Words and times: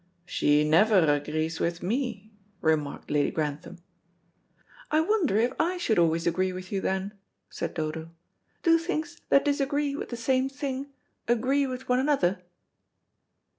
"She 0.25 0.63
never 0.67 0.99
agrees 1.13 1.59
with 1.59 1.83
me," 1.83 2.31
remarked 2.59 3.11
Lady 3.11 3.29
Grantham. 3.29 3.77
"I 4.89 4.99
wonder 4.99 5.37
if 5.37 5.53
I 5.59 5.77
should 5.77 5.99
always 5.99 6.25
agree 6.25 6.51
with 6.51 6.71
you 6.71 6.81
then," 6.81 7.13
said 7.51 7.75
Dodo. 7.75 8.09
"Do 8.63 8.79
things 8.79 9.21
that 9.29 9.45
disagree 9.45 9.95
with 9.95 10.09
the 10.09 10.17
same 10.17 10.49
thing 10.49 10.87
agree 11.27 11.67
with 11.67 11.87
one 11.87 11.99
another?" 11.99 12.41